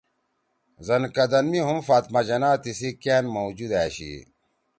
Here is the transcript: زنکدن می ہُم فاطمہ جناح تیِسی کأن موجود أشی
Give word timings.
زنکدن 0.87 1.45
می 1.51 1.59
ہُم 1.67 1.79
فاطمہ 1.87 2.21
جناح 2.27 2.55
تیِسی 2.63 2.89
کأن 3.01 3.25
موجود 3.35 3.71
أشی 3.83 4.13